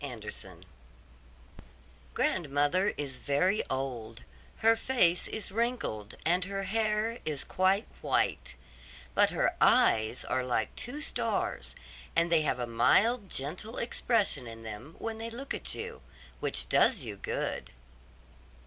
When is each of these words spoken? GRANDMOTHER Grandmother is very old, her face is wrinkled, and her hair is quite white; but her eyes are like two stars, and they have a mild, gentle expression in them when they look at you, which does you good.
GRANDMOTHER 0.03 0.57
Grandmother 2.15 2.91
is 2.97 3.19
very 3.19 3.63
old, 3.69 4.23
her 4.65 4.75
face 4.75 5.27
is 5.27 5.51
wrinkled, 5.51 6.15
and 6.25 6.45
her 6.45 6.63
hair 6.63 7.19
is 7.23 7.43
quite 7.43 7.85
white; 8.01 8.55
but 9.13 9.29
her 9.29 9.55
eyes 9.63 10.25
are 10.25 10.43
like 10.43 10.75
two 10.75 11.01
stars, 11.01 11.75
and 12.15 12.31
they 12.31 12.41
have 12.41 12.57
a 12.57 12.65
mild, 12.65 13.29
gentle 13.29 13.77
expression 13.77 14.47
in 14.47 14.63
them 14.63 14.95
when 14.97 15.19
they 15.19 15.29
look 15.29 15.53
at 15.53 15.75
you, 15.75 16.01
which 16.39 16.67
does 16.67 17.01
you 17.01 17.15
good. 17.15 17.69